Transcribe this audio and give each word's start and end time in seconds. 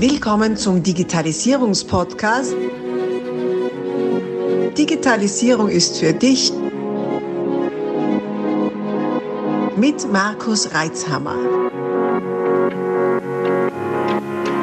Willkommen 0.00 0.56
zum 0.56 0.80
Digitalisierungspodcast. 0.80 2.54
Digitalisierung 4.78 5.68
ist 5.68 5.98
für 5.98 6.12
dich 6.12 6.52
mit 9.76 10.12
Markus 10.12 10.72
Reitzhammer. 10.72 11.34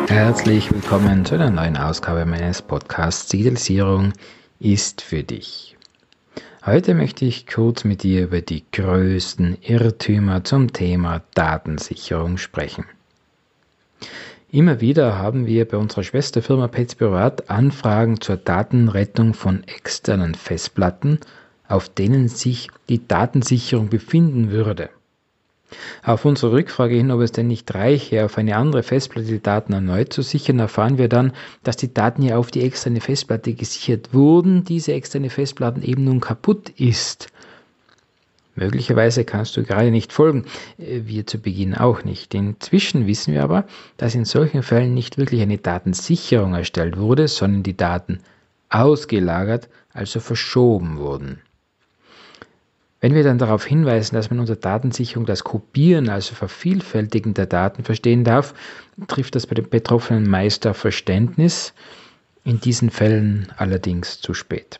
Herzlich 0.07 0.71
willkommen 0.71 1.25
zu 1.25 1.35
einer 1.35 1.49
neuen 1.49 1.75
Ausgabe 1.75 2.25
meines 2.25 2.61
Podcasts 2.61 3.27
Digitalisierung 3.27 4.13
ist 4.59 5.01
für 5.01 5.23
dich. 5.23 5.75
Heute 6.65 6.93
möchte 6.93 7.25
ich 7.25 7.45
kurz 7.45 7.83
mit 7.83 8.03
dir 8.03 8.23
über 8.23 8.39
die 8.39 8.63
größten 8.71 9.57
Irrtümer 9.61 10.45
zum 10.45 10.71
Thema 10.71 11.23
Datensicherung 11.33 12.37
sprechen. 12.37 12.85
Immer 14.51 14.79
wieder 14.79 15.17
haben 15.17 15.47
wir 15.47 15.67
bei 15.67 15.77
unserer 15.77 16.03
Schwesterfirma 16.03 16.67
Pets 16.67 16.95
Privat 16.95 17.49
Anfragen 17.49 18.21
zur 18.21 18.37
Datenrettung 18.37 19.33
von 19.33 19.63
externen 19.65 20.35
Festplatten, 20.35 21.19
auf 21.67 21.89
denen 21.89 22.27
sich 22.27 22.69
die 22.87 23.05
Datensicherung 23.07 23.89
befinden 23.89 24.51
würde. 24.51 24.89
Auf 26.03 26.25
unsere 26.25 26.51
Rückfrage 26.51 26.95
hin, 26.95 27.11
ob 27.11 27.21
es 27.21 27.31
denn 27.31 27.47
nicht 27.47 27.73
reiche, 27.73 28.23
auf 28.23 28.37
eine 28.37 28.55
andere 28.55 28.83
Festplatte 28.83 29.27
die 29.27 29.41
Daten 29.41 29.73
erneut 29.73 30.13
zu 30.13 30.21
sichern, 30.21 30.59
erfahren 30.59 30.99
wir 30.99 31.09
dann, 31.09 31.33
dass 31.63 31.75
die 31.75 31.93
Daten 31.93 32.21
ja 32.21 32.37
auf 32.37 32.51
die 32.51 32.61
externe 32.61 33.01
Festplatte 33.01 33.53
gesichert 33.53 34.13
wurden, 34.13 34.63
diese 34.63 34.93
externe 34.93 35.31
Festplatte 35.31 35.81
eben 35.83 36.03
nun 36.03 36.21
kaputt 36.21 36.69
ist 36.69 37.27
Möglicherweise 38.55 39.25
kannst 39.25 39.57
du 39.57 39.63
gerade 39.63 39.91
nicht 39.91 40.13
folgen, 40.13 40.45
äh, 40.77 41.01
wir 41.05 41.27
zu 41.27 41.39
Beginn 41.39 41.75
auch 41.75 42.03
nicht. 42.03 42.33
Inzwischen 42.33 43.05
wissen 43.05 43.33
wir 43.33 43.43
aber, 43.43 43.65
dass 43.97 44.15
in 44.15 44.25
solchen 44.25 44.63
Fällen 44.63 44.93
nicht 44.93 45.17
wirklich 45.17 45.41
eine 45.41 45.57
Datensicherung 45.57 46.53
erstellt 46.53 46.97
wurde, 46.97 47.27
sondern 47.27 47.63
die 47.63 47.77
Daten 47.77 48.19
ausgelagert, 48.69 49.69
also 49.93 50.19
verschoben 50.19 50.97
wurden. 50.97 51.39
Wenn 53.01 53.13
wir 53.13 53.23
dann 53.23 53.37
darauf 53.37 53.65
hinweisen, 53.65 54.15
dass 54.15 54.31
man 54.31 54.39
unter 54.39 54.55
Datensicherung 54.55 55.25
das 55.25 55.43
Kopieren, 55.43 56.09
also 56.09 56.33
Vervielfältigen 56.33 57.33
der 57.33 57.45
Daten 57.45 57.83
verstehen 57.83 58.23
darf, 58.23 58.55
trifft 59.07 59.35
das 59.35 59.45
bei 59.45 59.53
den 59.53 59.69
Betroffenen 59.69 60.27
meist 60.27 60.65
auf 60.65 60.77
Verständnis, 60.77 61.73
in 62.45 62.59
diesen 62.59 62.89
Fällen 62.89 63.47
allerdings 63.57 64.21
zu 64.21 64.33
spät. 64.33 64.79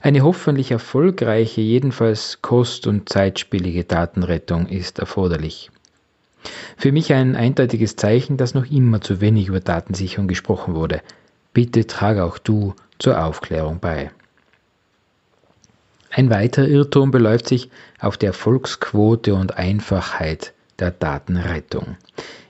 Eine 0.00 0.22
hoffentlich 0.22 0.70
erfolgreiche, 0.70 1.60
jedenfalls 1.60 2.40
kost- 2.40 2.86
und 2.86 3.08
zeitspielige 3.08 3.84
Datenrettung 3.84 4.66
ist 4.66 4.98
erforderlich. 4.98 5.70
Für 6.76 6.92
mich 6.92 7.12
ein 7.12 7.36
eindeutiges 7.36 7.96
Zeichen, 7.96 8.36
dass 8.36 8.54
noch 8.54 8.70
immer 8.70 9.00
zu 9.00 9.20
wenig 9.20 9.48
über 9.48 9.60
Datensicherung 9.60 10.28
gesprochen 10.28 10.74
wurde. 10.74 11.02
Bitte 11.52 11.86
trage 11.86 12.24
auch 12.24 12.38
du 12.38 12.74
zur 12.98 13.22
Aufklärung 13.22 13.80
bei. 13.80 14.10
Ein 16.10 16.30
weiterer 16.30 16.68
Irrtum 16.68 17.10
beläuft 17.10 17.48
sich 17.48 17.70
auf 18.00 18.16
die 18.16 18.26
Erfolgsquote 18.26 19.34
und 19.34 19.58
Einfachheit 19.58 20.54
der 20.78 20.90
Datenrettung. 20.90 21.96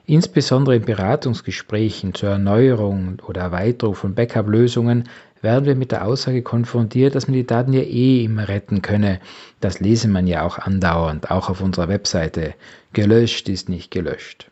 Insbesondere 0.06 0.76
in 0.76 0.84
Beratungsgesprächen 0.84 2.14
zur 2.14 2.30
Erneuerung 2.30 3.20
oder 3.26 3.42
Erweiterung 3.42 3.94
von 3.94 4.14
Backup-Lösungen 4.14 5.08
werden 5.42 5.66
wir 5.66 5.74
mit 5.74 5.92
der 5.92 6.04
Aussage 6.04 6.42
konfrontiert, 6.42 7.14
dass 7.14 7.28
man 7.28 7.34
die 7.34 7.46
Daten 7.46 7.72
ja 7.72 7.82
eh 7.82 8.24
immer 8.24 8.48
retten 8.48 8.82
könne. 8.82 9.20
Das 9.60 9.80
lese 9.80 10.08
man 10.08 10.26
ja 10.26 10.44
auch 10.44 10.58
andauernd, 10.58 11.30
auch 11.30 11.48
auf 11.48 11.60
unserer 11.60 11.88
Webseite. 11.88 12.54
Gelöscht 12.92 13.48
ist 13.48 13.68
nicht 13.68 13.90
gelöscht. 13.90 14.50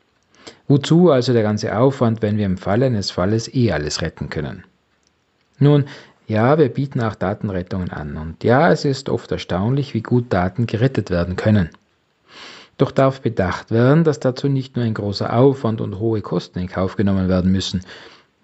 Wozu 0.68 1.10
also 1.10 1.32
der 1.32 1.42
ganze 1.42 1.76
Aufwand, 1.76 2.22
wenn 2.22 2.38
wir 2.38 2.46
im 2.46 2.58
Falle 2.58 2.86
eines 2.86 3.10
Falles 3.10 3.52
eh 3.54 3.72
alles 3.72 4.02
retten 4.02 4.30
können? 4.30 4.64
Nun, 5.58 5.84
ja, 6.26 6.58
wir 6.58 6.68
bieten 6.68 7.00
auch 7.00 7.14
Datenrettungen 7.14 7.90
an 7.90 8.16
und 8.16 8.42
ja, 8.42 8.70
es 8.72 8.84
ist 8.84 9.08
oft 9.08 9.30
erstaunlich, 9.30 9.94
wie 9.94 10.02
gut 10.02 10.32
Daten 10.32 10.66
gerettet 10.66 11.10
werden 11.10 11.36
können. 11.36 11.70
Doch 12.78 12.90
darf 12.90 13.22
bedacht 13.22 13.70
werden, 13.70 14.04
dass 14.04 14.20
dazu 14.20 14.48
nicht 14.48 14.76
nur 14.76 14.84
ein 14.84 14.92
großer 14.92 15.32
Aufwand 15.32 15.80
und 15.80 15.98
hohe 15.98 16.20
Kosten 16.20 16.58
in 16.58 16.68
Kauf 16.68 16.96
genommen 16.96 17.28
werden 17.28 17.50
müssen. 17.50 17.80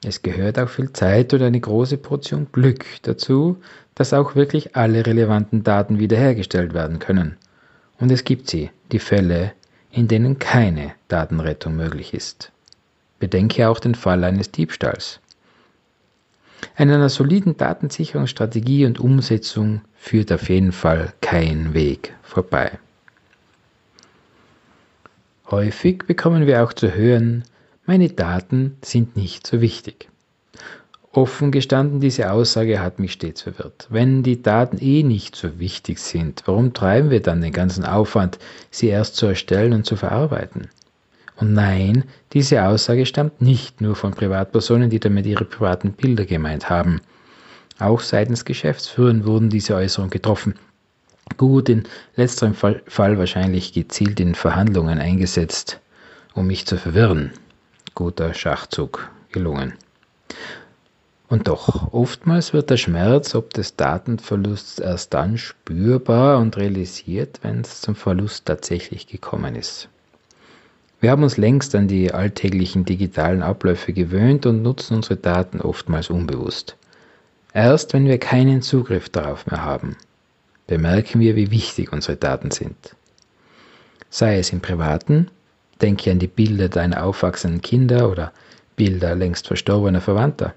Es 0.05 0.23
gehört 0.23 0.59
auch 0.59 0.69
viel 0.69 0.93
Zeit 0.93 1.33
und 1.33 1.43
eine 1.43 1.61
große 1.61 1.97
Portion 1.97 2.49
Glück 2.51 2.85
dazu, 3.03 3.59
dass 3.95 4.13
auch 4.13 4.35
wirklich 4.35 4.75
alle 4.75 5.07
relevanten 5.07 5.63
Daten 5.63 5.99
wiederhergestellt 5.99 6.75
werden 6.75 6.99
können. 6.99 7.37
Und 8.01 8.11
es 8.11 8.25
gibt 8.25 8.51
sie, 8.51 8.71
die 8.91 8.99
Fälle, 8.99 9.53
in 9.93 10.09
denen 10.09 10.39
keine 10.39 10.93
Datenrettung 11.07 11.77
möglich 11.77 12.15
ist. 12.15 12.51
Bedenke 13.21 13.69
auch 13.69 13.79
den 13.79 13.95
Fall 13.95 14.25
eines 14.25 14.51
Diebstahls. 14.51 15.21
An 16.77 16.91
einer 16.91 17.09
soliden 17.09 17.57
Datensicherungsstrategie 17.57 18.87
und 18.87 18.99
Umsetzung 18.99 19.83
führt 19.97 20.33
auf 20.33 20.49
jeden 20.49 20.73
Fall 20.73 21.13
kein 21.21 21.75
Weg 21.75 22.15
vorbei. 22.23 22.79
Häufig 25.51 26.05
bekommen 26.07 26.47
wir 26.47 26.65
auch 26.65 26.73
zu 26.73 26.95
hören, 26.95 27.45
meine 27.85 28.09
Daten 28.09 28.77
sind 28.83 29.17
nicht 29.17 29.47
so 29.47 29.61
wichtig. 29.61 30.09
Offen 31.11 31.51
gestanden, 31.51 32.01
diese 32.01 32.31
Aussage 32.31 32.81
hat 32.81 32.99
mich 32.99 33.13
stets 33.13 33.43
verwirrt. 33.43 33.89
Wenn 33.91 34.23
die 34.23 34.41
Daten 34.41 34.79
eh 34.81 35.03
nicht 35.03 35.37
so 35.37 35.59
wichtig 35.59 35.99
sind, 35.99 36.43
warum 36.47 36.73
treiben 36.73 37.11
wir 37.11 37.21
dann 37.21 37.43
den 37.43 37.53
ganzen 37.53 37.85
Aufwand, 37.85 38.39
sie 38.71 38.87
erst 38.87 39.17
zu 39.17 39.27
erstellen 39.27 39.73
und 39.73 39.85
zu 39.85 39.97
verarbeiten? 39.97 40.69
Und 41.37 41.53
nein, 41.55 42.05
diese 42.33 42.65
Aussage 42.65 43.05
stammt 43.05 43.43
nicht 43.43 43.81
nur 43.81 43.97
von 43.97 44.13
Privatpersonen, 44.13 44.89
die 44.89 45.01
damit 45.01 45.27
ihre 45.27 45.45
privaten 45.45 45.93
Bilder 45.93 46.25
gemeint 46.25 46.71
haben. 46.71 47.01
Auch 47.79 48.01
seitens 48.01 48.45
Geschäftsführern 48.45 49.27
wurden 49.27 49.51
diese 49.51 49.75
Äußerungen 49.75 50.11
getroffen. 50.11 50.55
Gut, 51.37 51.69
in 51.69 51.83
letzterem 52.15 52.55
Fall, 52.55 53.19
wahrscheinlich 53.19 53.73
gezielt 53.73 54.21
in 54.21 54.35
Verhandlungen 54.35 54.99
eingesetzt, 54.99 55.81
um 56.35 56.47
mich 56.47 56.65
zu 56.65 56.79
verwirren 56.79 57.33
guter 57.95 58.35
Schachzug 58.35 59.11
gelungen. 59.31 59.75
Und 61.29 61.49
doch, 61.49 61.93
oftmals 61.95 62.53
wird 62.53 62.69
der 62.69 62.77
Schmerz 62.77 63.35
ob 63.35 63.55
des 63.55 63.77
Datenverlusts 63.77 64.79
erst 64.79 65.15
dann 65.15 65.39
spürbar 65.39 66.39
und 66.39 66.59
realisiert, 66.59 67.41
wenn 67.43 67.63
es 67.63 67.81
zum 67.81 67.95
Verlust 67.95 68.45
tatsächlich 68.45 69.07
gekommen 69.07 69.55
ist. 69.55 69.89
Wir 71.01 71.11
haben 71.11 71.23
uns 71.23 71.39
längst 71.39 71.75
an 71.75 71.89
die 71.89 72.13
alltäglichen 72.13 72.85
digitalen 72.85 73.43
Abläufe 73.43 73.93
gewöhnt 73.93 74.47
und 74.47 74.63
nutzen 74.63 74.97
unsere 74.97 75.17
Daten 75.17 75.61
oftmals 75.61 76.11
unbewusst. 76.11 76.77
Erst 77.55 77.93
wenn 77.93 78.07
wir 78.07 78.19
keinen 78.19 78.63
Zugriff 78.63 79.09
darauf 79.09 79.47
mehr 79.47 79.65
haben, 79.65 79.97
bemerken 80.67 81.19
wir, 81.19 81.35
wie 81.35 81.51
wichtig 81.51 81.93
unsere 81.93 82.17
Daten 82.17 82.51
sind. 82.51 82.95
Sei 84.11 84.39
es 84.39 84.53
im 84.53 84.61
privaten 84.61 85.31
Denke 85.81 86.11
an 86.11 86.19
die 86.19 86.29
Bilder 86.29 86.69
deiner 86.69 87.05
aufwachsenden 87.05 87.61
Kinder 87.61 88.11
oder 88.11 88.33
Bilder 88.77 89.15
längst 89.15 89.47
verstorbener 89.47 90.01
Verwandter. 90.01 90.55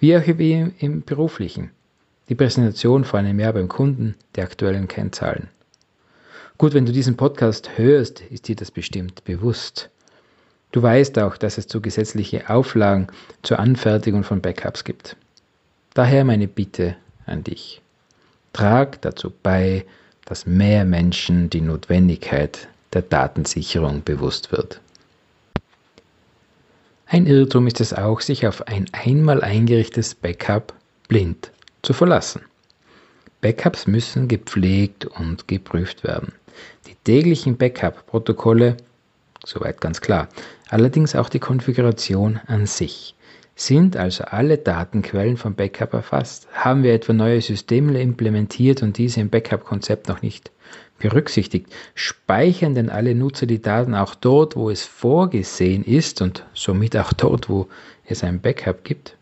Wie 0.00 0.16
auch 0.16 0.22
wie 0.26 0.72
im 0.78 1.02
beruflichen. 1.02 1.70
Die 2.28 2.34
Präsentation 2.34 3.04
vor 3.04 3.18
einem 3.18 3.38
Jahr 3.38 3.52
beim 3.52 3.68
Kunden, 3.68 4.14
die 4.34 4.42
aktuellen 4.42 4.88
Kennzahlen. 4.88 5.48
Gut, 6.56 6.72
wenn 6.72 6.86
du 6.86 6.92
diesen 6.92 7.16
Podcast 7.16 7.76
hörst, 7.76 8.20
ist 8.20 8.48
dir 8.48 8.56
das 8.56 8.70
bestimmt 8.70 9.24
bewusst. 9.24 9.90
Du 10.72 10.82
weißt 10.82 11.18
auch, 11.18 11.36
dass 11.36 11.58
es 11.58 11.66
zu 11.66 11.80
gesetzliche 11.80 12.48
Auflagen 12.48 13.08
zur 13.42 13.58
Anfertigung 13.58 14.24
von 14.24 14.40
Backups 14.40 14.84
gibt. 14.84 15.16
Daher 15.94 16.24
meine 16.24 16.48
Bitte 16.48 16.96
an 17.26 17.44
dich. 17.44 17.80
Trag 18.52 19.00
dazu 19.02 19.32
bei, 19.42 19.84
dass 20.24 20.46
mehr 20.46 20.84
Menschen 20.84 21.50
die 21.50 21.60
Notwendigkeit 21.60 22.68
der 22.94 23.02
Datensicherung 23.02 24.02
bewusst 24.04 24.52
wird. 24.52 24.80
Ein 27.06 27.26
Irrtum 27.26 27.66
ist 27.66 27.80
es 27.80 27.92
auch, 27.92 28.20
sich 28.20 28.46
auf 28.46 28.66
ein 28.66 28.86
einmal 28.92 29.42
eingerichtetes 29.42 30.14
Backup 30.14 30.72
blind 31.08 31.50
zu 31.82 31.92
verlassen. 31.92 32.42
Backups 33.40 33.86
müssen 33.86 34.26
gepflegt 34.26 35.04
und 35.04 35.46
geprüft 35.46 36.02
werden. 36.02 36.32
Die 36.86 36.94
täglichen 37.04 37.56
Backup-Protokolle, 37.58 38.78
soweit 39.44 39.80
ganz 39.80 40.00
klar, 40.00 40.28
allerdings 40.70 41.14
auch 41.14 41.28
die 41.28 41.40
Konfiguration 41.40 42.40
an 42.46 42.66
sich. 42.66 43.14
Sind 43.56 43.96
also 43.96 44.24
alle 44.24 44.58
Datenquellen 44.58 45.36
vom 45.36 45.54
Backup 45.54 45.92
erfasst? 45.92 46.48
Haben 46.52 46.82
wir 46.82 46.94
etwa 46.94 47.12
neue 47.12 47.40
Systeme 47.40 48.00
implementiert 48.00 48.82
und 48.82 48.98
diese 48.98 49.20
im 49.20 49.30
Backup-Konzept 49.30 50.08
noch 50.08 50.22
nicht 50.22 50.50
berücksichtigt? 51.04 51.66
Speichern 51.94 52.74
denn 52.74 52.88
alle 52.88 53.14
Nutzer 53.14 53.44
die 53.46 53.60
Daten 53.60 53.94
auch 53.94 54.14
dort, 54.14 54.56
wo 54.56 54.70
es 54.70 54.84
vorgesehen 54.84 55.84
ist 55.84 56.22
und 56.22 56.46
somit 56.54 56.96
auch 56.96 57.12
dort, 57.12 57.50
wo 57.50 57.68
es 58.06 58.24
ein 58.24 58.40
Backup 58.40 58.84
gibt? 58.84 59.16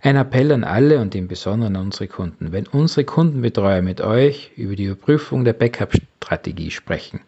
Ein 0.00 0.16
Appell 0.16 0.52
an 0.52 0.62
alle 0.62 1.00
und 1.00 1.14
im 1.16 1.26
Besonderen 1.26 1.74
an 1.74 1.86
unsere 1.86 2.06
Kunden. 2.06 2.52
Wenn 2.52 2.68
unsere 2.68 3.04
Kundenbetreuer 3.04 3.82
mit 3.82 4.00
euch 4.00 4.52
über 4.56 4.76
die 4.76 4.84
Überprüfung 4.84 5.44
der 5.44 5.54
Backup-Strategie 5.54 6.70
sprechen, 6.70 7.20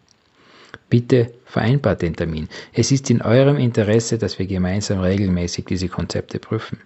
Bitte 0.89 1.31
vereinbart 1.45 2.01
den 2.01 2.15
Termin. 2.15 2.47
Es 2.73 2.91
ist 2.91 3.09
in 3.09 3.21
eurem 3.21 3.57
Interesse, 3.57 4.17
dass 4.17 4.39
wir 4.39 4.47
gemeinsam 4.47 4.99
regelmäßig 4.99 5.65
diese 5.65 5.87
Konzepte 5.87 6.39
prüfen. 6.39 6.79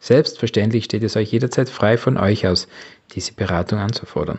Selbstverständlich 0.00 0.84
steht 0.84 1.02
es 1.02 1.16
euch 1.16 1.32
jederzeit 1.32 1.68
frei 1.68 1.96
von 1.98 2.16
euch 2.16 2.46
aus, 2.46 2.68
diese 3.12 3.32
Beratung 3.32 3.78
anzufordern. 3.78 4.38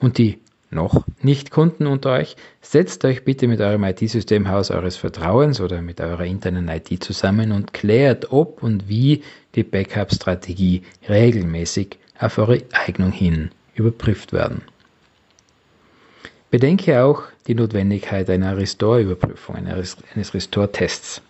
Und 0.00 0.18
die 0.18 0.38
noch 0.72 1.04
nicht 1.20 1.50
Kunden 1.50 1.86
unter 1.86 2.12
euch, 2.12 2.36
setzt 2.60 3.04
euch 3.04 3.24
bitte 3.24 3.46
mit 3.48 3.60
eurem 3.60 3.84
IT-Systemhaus 3.84 4.70
eures 4.70 4.96
Vertrauens 4.96 5.60
oder 5.60 5.82
mit 5.82 6.00
eurer 6.00 6.24
internen 6.24 6.68
IT 6.68 7.02
zusammen 7.02 7.52
und 7.52 7.72
klärt, 7.72 8.32
ob 8.32 8.62
und 8.62 8.88
wie 8.88 9.22
die 9.54 9.62
Backup-Strategie 9.62 10.82
regelmäßig 11.08 11.98
auf 12.18 12.38
eure 12.38 12.62
Eignung 12.72 13.12
hin 13.12 13.50
überprüft 13.74 14.32
werden. 14.32 14.62
Bedenke 16.50 17.02
auch 17.02 17.22
die 17.46 17.54
Notwendigkeit 17.54 18.28
einer 18.28 18.56
Restore-Überprüfung, 18.56 19.56
eines 19.56 20.34
Restore-Tests. 20.34 21.22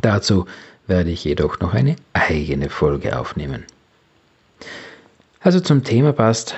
Dazu 0.00 0.46
werde 0.86 1.10
ich 1.10 1.24
jedoch 1.24 1.60
noch 1.60 1.74
eine 1.74 1.96
eigene 2.12 2.68
Folge 2.68 3.18
aufnehmen. 3.18 3.64
Also 5.40 5.60
zum 5.60 5.84
Thema 5.84 6.12
passt 6.12 6.56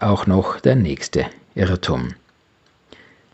auch 0.00 0.26
noch 0.26 0.60
der 0.60 0.76
nächste 0.76 1.26
Irrtum. 1.54 2.14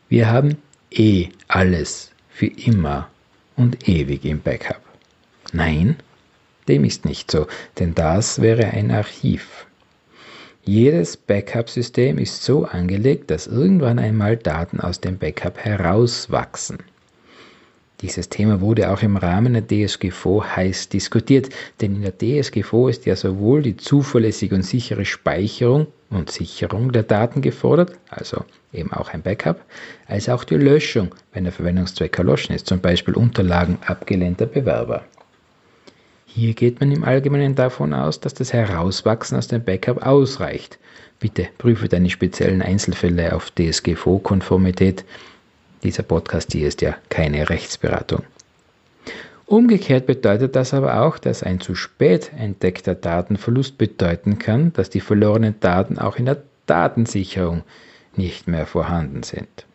Wir 0.09 0.31
haben 0.31 0.57
eh 0.91 1.29
alles 1.49 2.11
für 2.29 2.47
immer 2.47 3.09
und 3.57 3.89
ewig 3.89 4.25
im 4.25 4.41
Backup. 4.41 4.81
Nein, 5.53 5.97
dem 6.69 6.85
ist 6.85 7.05
nicht 7.05 7.31
so, 7.31 7.47
denn 7.79 7.95
das 7.95 8.41
wäre 8.41 8.67
ein 8.67 8.91
Archiv. 8.91 9.67
Jedes 10.65 11.17
Backup-System 11.17 12.19
ist 12.19 12.45
so 12.45 12.65
angelegt, 12.65 13.31
dass 13.31 13.47
irgendwann 13.49 13.99
einmal 13.99 14.37
Daten 14.37 14.81
aus 14.81 15.01
dem 15.01 15.19
Backup 15.19 15.59
herauswachsen. 15.59 16.79
Dieses 18.03 18.29
Thema 18.29 18.61
wurde 18.61 18.91
auch 18.91 19.01
im 19.03 19.17
Rahmen 19.17 19.53
der 19.53 19.65
DSGVO 19.65 20.45
heiß 20.45 20.89
diskutiert, 20.89 21.51
denn 21.81 21.95
in 21.95 22.03
der 22.03 22.19
DSGVO 22.19 22.89
ist 22.89 23.07
ja 23.07 23.15
sowohl 23.15 23.63
die 23.63 23.77
zuverlässige 23.77 24.57
und 24.57 24.65
sichere 24.65 25.05
Speicherung 25.05 25.87
und 26.11 26.29
Sicherung 26.29 26.91
der 26.91 27.05
Daten 27.05 27.43
gefordert, 27.43 27.93
also 28.11 28.45
eben 28.73 28.93
auch 28.93 29.11
ein 29.11 29.23
Backup, 29.23 29.65
als 30.09 30.29
auch 30.29 30.43
die 30.43 30.57
Löschung, 30.57 31.15
wenn 31.33 31.45
der 31.45 31.53
Verwendungszweck 31.53 32.19
erloschen 32.19 32.57
ist, 32.57 32.67
zum 32.67 32.81
Beispiel 32.81 33.15
Unterlagen 33.15 33.79
abgelehnter 33.87 34.47
Bewerber. 34.47 35.05
Hier 36.27 36.55
geht 36.55 36.81
man 36.81 36.91
im 36.91 37.05
Allgemeinen 37.05 37.55
davon 37.55 37.95
aus, 37.95 38.19
dass 38.19 38.35
das 38.35 38.53
Herauswachsen 38.53 39.39
aus 39.39 39.47
dem 39.47 39.63
Backup 39.63 40.05
ausreicht. 40.05 40.79
Bitte 41.21 41.47
prüfe 41.57 41.89
deine 41.89 42.11
speziellen 42.11 42.63
Einzelfälle 42.63 43.37
auf 43.37 43.53
DSGVO-Konformität 43.53 45.05
dieser 45.83 46.03
Podcast 46.03 46.53
hier 46.53 46.69
ist 46.69 46.81
ja 46.83 46.97
keine 47.09 47.49
Rechtsberatung. 47.49 48.23
Umgekehrt 49.47 50.07
bedeutet 50.07 50.57
das 50.57 50.73
aber 50.73 51.03
auch, 51.03 51.19
dass 51.19 51.43
ein 51.43 51.61
zu 51.61 51.75
spät 51.75 52.31
entdeckter 52.39 52.95
Datenverlust 52.95 53.77
bedeuten 53.77 54.39
kann, 54.39 54.73
dass 54.73 54.89
die 54.89 55.01
verlorenen 55.01 55.61
Daten 55.61 55.99
auch 55.99 56.17
in 56.17 56.25
der 56.25 56.43
Datensicherung 56.67 57.63
nicht 58.17 58.49
mehr 58.49 58.67
vorhanden 58.67 59.23
sind. 59.23 59.67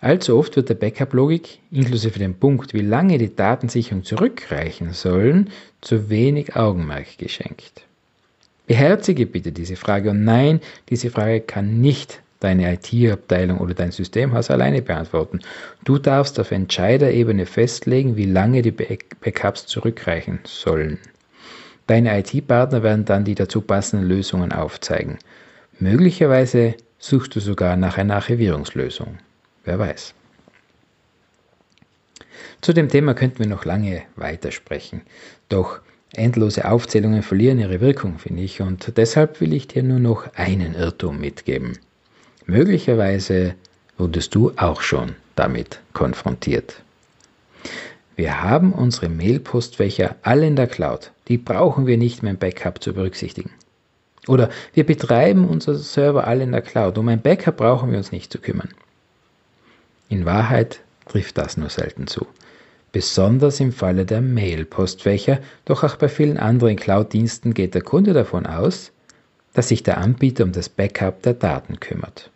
Allzu 0.00 0.36
oft 0.36 0.56
wird 0.56 0.68
der 0.68 0.74
Backup-Logik, 0.74 1.60
inklusive 1.70 2.18
dem 2.18 2.34
Punkt, 2.34 2.74
wie 2.74 2.80
lange 2.80 3.18
die 3.18 3.36
Datensicherung 3.36 4.02
zurückreichen 4.02 4.92
sollen, 4.92 5.50
zu 5.80 6.10
wenig 6.10 6.56
Augenmerk 6.56 7.18
geschenkt. 7.18 7.82
Beherzige 8.66 9.26
bitte 9.26 9.52
diese 9.52 9.76
Frage 9.76 10.10
und 10.10 10.24
nein, 10.24 10.60
diese 10.88 11.10
Frage 11.10 11.40
kann 11.40 11.80
nicht 11.80 12.20
deine 12.42 12.74
IT-Abteilung 12.74 13.58
oder 13.58 13.74
dein 13.74 13.92
Systemhaus 13.92 14.50
alleine 14.50 14.82
beantworten. 14.82 15.40
Du 15.84 15.98
darfst 15.98 16.40
auf 16.40 16.50
Entscheiderebene 16.50 17.46
festlegen, 17.46 18.16
wie 18.16 18.26
lange 18.26 18.62
die 18.62 18.72
Backups 18.72 19.66
zurückreichen 19.66 20.40
sollen. 20.44 20.98
Deine 21.86 22.18
IT-Partner 22.18 22.82
werden 22.82 23.04
dann 23.04 23.24
die 23.24 23.34
dazu 23.34 23.60
passenden 23.60 24.06
Lösungen 24.06 24.52
aufzeigen. 24.52 25.18
Möglicherweise 25.78 26.74
suchst 26.98 27.34
du 27.34 27.40
sogar 27.40 27.76
nach 27.76 27.98
einer 27.98 28.14
Archivierungslösung. 28.14 29.18
Wer 29.64 29.78
weiß. 29.78 30.14
Zu 32.60 32.72
dem 32.72 32.88
Thema 32.88 33.14
könnten 33.14 33.40
wir 33.40 33.48
noch 33.48 33.64
lange 33.64 34.02
weitersprechen. 34.14 35.02
Doch 35.48 35.80
endlose 36.14 36.64
Aufzählungen 36.70 37.22
verlieren 37.22 37.58
ihre 37.58 37.80
Wirkung, 37.80 38.18
finde 38.18 38.42
ich, 38.42 38.60
und 38.60 38.96
deshalb 38.96 39.40
will 39.40 39.52
ich 39.52 39.66
dir 39.66 39.82
nur 39.82 39.98
noch 39.98 40.32
einen 40.34 40.74
Irrtum 40.74 41.18
mitgeben. 41.18 41.78
Möglicherweise 42.46 43.54
wurdest 43.98 44.34
du 44.34 44.52
auch 44.56 44.80
schon 44.80 45.14
damit 45.36 45.80
konfrontiert. 45.92 46.82
Wir 48.16 48.42
haben 48.42 48.72
unsere 48.72 49.08
Mailpostfächer 49.08 50.16
alle 50.22 50.46
in 50.46 50.56
der 50.56 50.66
Cloud. 50.66 51.12
Die 51.28 51.38
brauchen 51.38 51.86
wir 51.86 51.96
nicht 51.96 52.22
mehr 52.22 52.32
im 52.32 52.38
Backup 52.38 52.82
zu 52.82 52.92
berücksichtigen. 52.92 53.50
Oder 54.28 54.50
wir 54.74 54.84
betreiben 54.84 55.48
unsere 55.48 55.76
Server 55.78 56.26
alle 56.26 56.44
in 56.44 56.52
der 56.52 56.62
Cloud. 56.62 56.98
Um 56.98 57.08
ein 57.08 57.22
Backup 57.22 57.56
brauchen 57.56 57.90
wir 57.90 57.98
uns 57.98 58.12
nicht 58.12 58.32
zu 58.32 58.38
kümmern. 58.38 58.68
In 60.08 60.24
Wahrheit 60.24 60.80
trifft 61.08 61.38
das 61.38 61.56
nur 61.56 61.70
selten 61.70 62.06
zu. 62.06 62.26
Besonders 62.92 63.58
im 63.60 63.72
Falle 63.72 64.04
der 64.04 64.20
Mailpostfächer, 64.20 65.40
doch 65.64 65.82
auch 65.82 65.96
bei 65.96 66.08
vielen 66.08 66.36
anderen 66.36 66.76
Cloud-Diensten 66.76 67.54
geht 67.54 67.74
der 67.74 67.82
Kunde 67.82 68.12
davon 68.12 68.46
aus, 68.46 68.92
dass 69.54 69.68
sich 69.68 69.82
der 69.82 69.98
Anbieter 69.98 70.44
um 70.44 70.52
das 70.52 70.68
Backup 70.68 71.22
der 71.22 71.34
Daten 71.34 71.80
kümmert. 71.80 72.30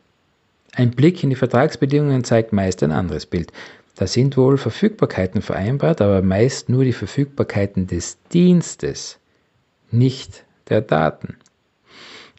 Ein 0.75 0.91
Blick 0.91 1.23
in 1.23 1.31
die 1.31 1.37
Vertragsbedingungen 1.37 2.25
zeigt 2.25 2.53
meist 2.53 2.83
ein 2.83 2.93
anderes 2.93 3.27
Bild. 3.27 3.53
Da 3.95 4.07
sind 4.07 4.37
wohl 4.37 4.59
Verfügbarkeiten 4.59 5.41
vereinbart, 5.41 6.03
aber 6.03 6.21
meist 6.21 6.69
nur 6.69 6.85
die 6.85 6.93
Verfügbarkeiten 6.93 7.87
des 7.87 8.19
Dienstes, 8.33 9.19
nicht 9.91 10.45
der 10.69 10.83
Daten. 10.83 11.37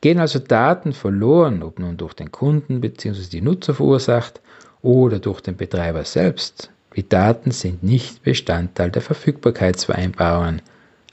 Gehen 0.01 0.19
also 0.19 0.37
Daten 0.37 0.93
verloren, 0.93 1.63
ob 1.63 1.79
nun 1.79 1.97
durch 1.97 2.13
den 2.13 2.31
Kunden 2.31 2.81
bzw. 2.81 3.23
die 3.31 3.41
Nutzer 3.41 3.73
verursacht 3.73 4.39
oder 4.83 5.17
durch 5.17 5.41
den 5.41 5.57
Betreiber 5.57 6.03
selbst, 6.03 6.69
die 6.95 7.07
Daten 7.07 7.51
sind 7.51 7.83
nicht 7.83 8.23
Bestandteil 8.23 8.89
der 8.89 9.03
Verfügbarkeitsvereinbarungen, 9.03 10.61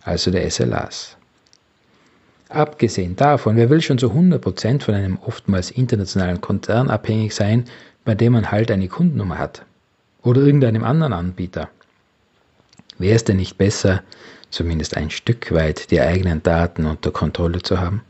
also 0.02 0.31
der 0.31 0.50
SLAs. 0.50 1.17
Abgesehen 2.49 3.17
davon, 3.17 3.56
wer 3.56 3.70
will 3.70 3.81
schon 3.81 3.99
zu 3.99 4.11
100% 4.12 4.82
von 4.82 4.94
einem 4.94 5.19
oftmals 5.19 5.70
internationalen 5.70 6.41
Konzern 6.41 6.91
abhängig 6.91 7.35
sein, 7.35 7.64
bei 8.05 8.14
dem 8.14 8.35
man 8.35 8.50
halt 8.50 8.70
eine 8.70 8.88
Kundennummer 8.88 9.38
hat? 9.38 9.64
Oder 10.23 10.43
irgendeinem 10.43 10.85
anderen 10.85 11.12
Anbieter? 11.12 11.69
Wäre 12.98 13.17
es 13.17 13.24
denn 13.24 13.39
nicht 13.39 13.58
besser, 13.58 14.03
zumindest 14.51 14.96
ein 14.96 15.10
Stück 15.10 15.53
weit 15.53 15.91
die 15.91 16.01
eigenen 16.01 16.43
Daten 16.43 16.86
unter 16.86 17.10
Kontrolle 17.10 17.63
zu 17.63 17.81
haben? 17.81 18.03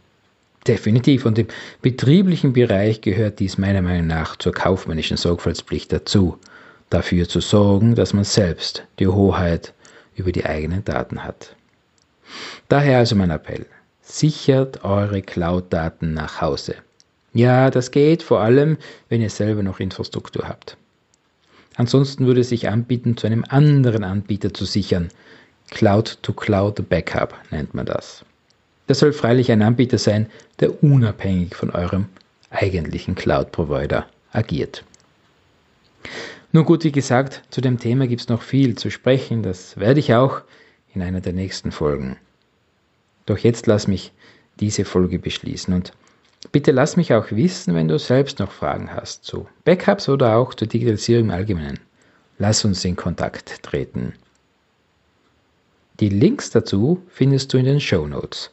Definitiv. 0.67 1.27
Und 1.27 1.39
im 1.39 1.47
betrieblichen 1.83 2.53
Bereich 2.53 3.01
gehört 3.01 3.39
dies 3.39 3.59
meiner 3.59 3.83
Meinung 3.83 4.09
nach 4.09 4.37
zur 4.37 4.53
kaufmännischen 4.53 5.17
Sorgfaltspflicht 5.17 5.93
dazu, 5.93 6.39
dafür 6.91 7.29
zu 7.29 7.41
sorgen, 7.41 7.95
dass 7.95 8.13
man 8.13 8.25
selbst 8.25 8.85
die 8.99 9.07
Hoheit 9.07 9.73
über 10.17 10.33
die 10.33 10.45
eigenen 10.45 10.85
Daten 10.85 11.23
hat. 11.25 11.55
Daher 12.69 12.99
also 12.99 13.15
mein 13.15 13.31
Appell 13.31 13.67
sichert 14.05 14.85
eure 14.85 15.23
Cloud-Daten 15.23 16.13
nach 16.15 16.41
Hause. 16.41 16.77
Ja, 17.33 17.71
das 17.71 17.91
geht 17.91 18.23
vor 18.23 18.41
allem, 18.41 18.77
wenn 19.09 19.21
ihr 19.21 19.31
selber 19.31 19.63
noch 19.63 19.81
Infrastruktur 19.81 20.47
habt. 20.47 20.77
Ansonsten 21.77 22.27
würde 22.27 22.43
es 22.43 22.51
sich 22.51 22.69
anbieten, 22.69 23.17
zu 23.17 23.27
einem 23.27 23.45
anderen 23.49 24.05
Anbieter 24.05 24.55
zu 24.55 24.65
sichern. 24.65 25.09
Cloud-to-Cloud 25.71 26.89
Backup 26.89 27.35
nennt 27.51 27.75
man 27.75 27.87
das. 27.87 28.25
Das 28.87 29.01
soll 29.01 29.13
freilich 29.13 29.51
ein 29.51 29.63
Anbieter 29.63 29.99
sein, 29.99 30.29
der 30.61 30.85
unabhängig 30.85 31.57
von 31.57 31.71
eurem 31.71 32.07
eigentlichen 32.51 33.15
Cloud-Provider 33.17 34.07
agiert. 34.33 34.85
Nun 36.53 36.65
gut, 36.65 36.85
wie 36.85 36.93
gesagt, 36.93 37.43
zu 37.51 37.61
dem 37.61 37.81
Thema 37.81 38.07
gibt 38.07 38.21
es 38.21 38.29
noch 38.29 38.43
viel 38.43 38.77
zu 38.77 38.91
sprechen. 38.91 39.43
Das 39.43 39.77
werde 39.77 39.99
ich 39.99 40.15
auch 40.15 40.43
in 40.95 41.03
einer 41.03 41.21
der 41.21 41.33
nächsten 41.33 41.73
Folgen 41.73 42.17
doch 43.27 43.39
jetzt 43.39 43.67
lass 43.67 43.89
mich 43.89 44.13
diese 44.61 44.85
Folge 44.85 45.19
beschließen 45.19 45.75
und 45.75 45.93
bitte 46.53 46.71
lass 46.71 46.97
mich 46.97 47.13
auch 47.15 47.31
wissen, 47.31 47.75
wenn 47.75 47.89
du 47.89 47.99
selbst 47.99 48.39
noch 48.39 48.53
Fragen 48.53 48.93
hast 48.93 49.25
zu 49.25 49.49
Backups 49.65 50.09
oder 50.09 50.37
auch 50.37 50.55
zur 50.55 50.69
Digitalisierung 50.69 51.25
im 51.25 51.31
Allgemeinen. 51.31 51.81
Lass 52.39 52.65
uns 52.65 52.85
in 52.85 52.95
Kontakt 52.97 53.63
treten. 53.63 54.15
Die 56.01 56.09
Links 56.09 56.51
dazu 56.51 57.01
findest 57.09 57.53
du 57.53 57.59
in 57.59 57.67
den 57.67 57.81
Show 57.81 58.05
Notes 58.07 58.51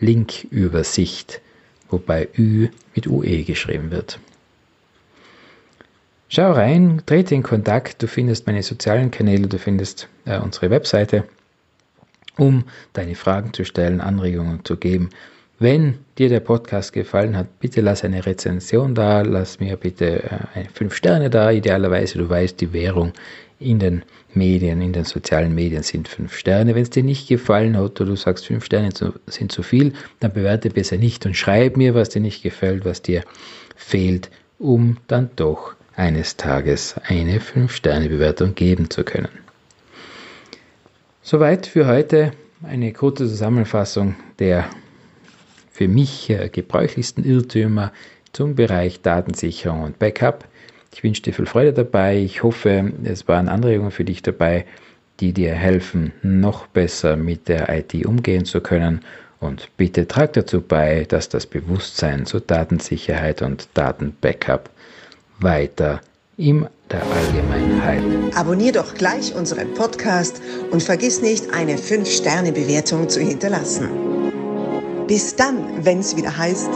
Linkübersicht 0.00 1.40
wobei 1.94 2.28
Ü 2.36 2.68
mit 2.94 3.06
UE 3.06 3.44
geschrieben 3.44 3.90
wird. 3.90 4.18
Schau 6.28 6.50
rein, 6.52 7.02
trete 7.06 7.34
in 7.34 7.42
Kontakt, 7.42 8.02
du 8.02 8.08
findest 8.08 8.46
meine 8.46 8.62
sozialen 8.62 9.10
Kanäle, 9.10 9.46
du 9.46 9.58
findest 9.58 10.08
äh, 10.24 10.38
unsere 10.38 10.68
Webseite, 10.70 11.24
um 12.36 12.64
deine 12.92 13.14
Fragen 13.14 13.52
zu 13.52 13.64
stellen, 13.64 14.00
Anregungen 14.00 14.64
zu 14.64 14.76
geben. 14.76 15.10
Wenn 15.60 15.98
dir 16.18 16.28
der 16.28 16.40
Podcast 16.40 16.92
gefallen 16.92 17.36
hat, 17.36 17.60
bitte 17.60 17.80
lass 17.80 18.02
eine 18.02 18.26
Rezension 18.26 18.96
da, 18.96 19.20
lass 19.20 19.60
mir 19.60 19.76
bitte 19.76 20.24
äh, 20.24 20.64
fünf 20.72 20.96
Sterne 20.96 21.30
da, 21.30 21.52
idealerweise, 21.52 22.18
du 22.18 22.28
weißt, 22.28 22.60
die 22.60 22.72
Währung 22.72 23.12
in 23.60 23.78
den 23.78 24.02
Medien, 24.36 24.80
in 24.80 24.92
den 24.92 25.04
sozialen 25.04 25.54
Medien 25.54 25.82
sind 25.82 26.08
fünf 26.08 26.36
Sterne. 26.36 26.74
Wenn 26.74 26.82
es 26.82 26.90
dir 26.90 27.02
nicht 27.02 27.28
gefallen 27.28 27.76
hat 27.76 28.00
oder 28.00 28.10
du 28.10 28.16
sagst, 28.16 28.46
fünf 28.46 28.64
Sterne 28.64 28.90
sind 29.26 29.52
zu 29.52 29.62
viel, 29.62 29.92
dann 30.20 30.32
bewerte 30.32 30.70
besser 30.70 30.96
nicht 30.96 31.24
und 31.26 31.36
schreib 31.36 31.76
mir, 31.76 31.94
was 31.94 32.08
dir 32.08 32.20
nicht 32.20 32.42
gefällt, 32.42 32.84
was 32.84 33.02
dir 33.02 33.22
fehlt, 33.76 34.30
um 34.58 34.98
dann 35.06 35.30
doch 35.36 35.74
eines 35.96 36.36
Tages 36.36 36.96
eine 37.04 37.40
fünf 37.40 37.74
Sterne 37.74 38.08
Bewertung 38.08 38.54
geben 38.54 38.90
zu 38.90 39.04
können. 39.04 39.28
Soweit 41.22 41.66
für 41.66 41.86
heute 41.86 42.32
eine 42.62 42.92
kurze 42.92 43.26
Zusammenfassung 43.28 44.16
der 44.38 44.68
für 45.70 45.88
mich 45.88 46.30
äh, 46.30 46.48
gebräuchlichsten 46.48 47.24
Irrtümer 47.24 47.92
zum 48.32 48.54
Bereich 48.54 49.02
Datensicherung 49.02 49.82
und 49.82 49.98
Backup. 49.98 50.44
Ich 50.94 51.02
wünsche 51.02 51.22
dir 51.22 51.34
viel 51.34 51.46
Freude 51.46 51.72
dabei. 51.72 52.18
Ich 52.18 52.44
hoffe, 52.44 52.92
es 53.02 53.26
waren 53.26 53.48
Anregungen 53.48 53.90
für 53.90 54.04
dich 54.04 54.22
dabei, 54.22 54.64
die 55.18 55.32
dir 55.32 55.52
helfen, 55.52 56.12
noch 56.22 56.68
besser 56.68 57.16
mit 57.16 57.48
der 57.48 57.68
IT 57.68 58.06
umgehen 58.06 58.44
zu 58.44 58.60
können. 58.60 59.00
Und 59.40 59.68
bitte 59.76 60.06
trag 60.06 60.34
dazu 60.34 60.60
bei, 60.60 61.04
dass 61.08 61.28
das 61.28 61.46
Bewusstsein 61.46 62.26
zur 62.26 62.40
Datensicherheit 62.40 63.42
und 63.42 63.68
Datenbackup 63.74 64.70
weiter 65.40 66.00
in 66.36 66.68
der 66.88 67.02
Allgemeinheit. 67.02 68.02
Abonnier 68.36 68.72
doch 68.72 68.94
gleich 68.94 69.34
unseren 69.34 69.74
Podcast 69.74 70.40
und 70.70 70.80
vergiss 70.80 71.20
nicht, 71.20 71.52
eine 71.52 71.74
5-Sterne-Bewertung 71.74 73.08
zu 73.08 73.20
hinterlassen. 73.20 73.88
Bis 75.08 75.34
dann, 75.34 75.84
wenn 75.84 75.98
es 75.98 76.16
wieder 76.16 76.38
heißt, 76.38 76.70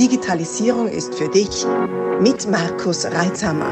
Digitalisierung 0.00 0.88
ist 0.88 1.14
für 1.14 1.28
dich 1.28 1.66
mit 2.22 2.50
Markus 2.50 3.04
Reitzhammer. 3.04 3.70